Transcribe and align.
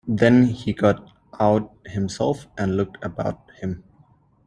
Then 0.07 0.45
he 0.45 0.73
got 0.73 1.11
out 1.39 1.71
himself 1.85 2.47
and 2.57 2.75
looked 2.75 2.97
about 3.05 3.51
him. 3.61 3.83